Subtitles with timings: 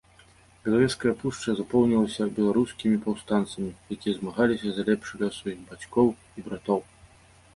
[0.65, 6.07] Белавежская пушча запоўнілася беларускімі паўстанцамі, якія змагаліся за лепшы лёс сваіх бацькоў
[6.41, 6.79] і братоў.